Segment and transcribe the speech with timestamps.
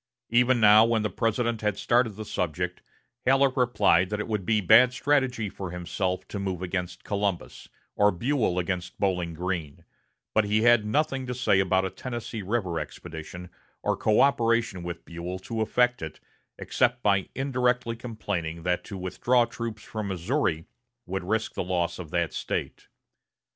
[0.31, 2.81] Even now, when the President had started the subject,
[3.23, 8.09] Halleck replied that it would be bad strategy for himself to move against Columbus, or
[8.09, 9.85] Buell against Bowling Green;
[10.33, 13.51] but he had nothing to say about a Tennessee River expedition,
[13.83, 16.19] or coöperation with Buell to effect it,
[16.57, 20.65] except by indirectly complaining that to withdraw troops from Missouri
[21.05, 22.87] would risk the loss of that State.